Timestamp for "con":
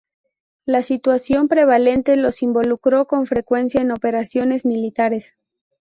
3.05-3.27